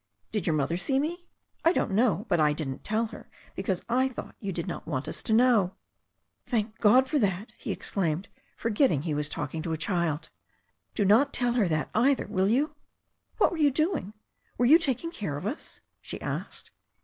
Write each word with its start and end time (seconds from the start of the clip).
"Did 0.31 0.47
your 0.47 0.55
mother 0.55 0.77
see 0.77 0.97
me?" 0.99 1.27
"I 1.63 1.71
don't 1.71 1.91
know. 1.91 2.25
But 2.27 2.39
I 2.39 2.53
didn't 2.53 2.83
tell 2.83 3.05
her, 3.13 3.29
because 3.55 3.85
I 3.87 4.09
thought 4.09 4.33
you 4.39 4.51
did 4.51 4.65
not 4.65 4.87
want 4.87 5.07
us 5.07 5.21
to 5.21 5.31
know." 5.31 5.75
"Thank 6.43 6.79
God 6.79 7.07
for 7.07 7.19
that!" 7.19 7.51
he 7.55 7.71
exclaimed, 7.71 8.27
forgetting 8.57 9.03
he 9.03 9.13
was 9.13 9.29
talking 9.29 9.61
to 9.61 9.73
a 9.73 9.77
child. 9.77 10.29
"Do 10.95 11.05
not 11.05 11.33
tell 11.33 11.53
her 11.53 11.67
that, 11.67 11.91
either, 11.93 12.25
will 12.25 12.49
you?" 12.49 12.73
"What 13.37 13.51
were 13.51 13.59
you 13.59 13.69
doing? 13.69 14.15
Were 14.57 14.65
you 14.65 14.79
taking 14.79 15.11
care 15.11 15.37
of 15.37 15.45
us?" 15.45 15.81
she 16.01 16.19
asked. 16.19 16.71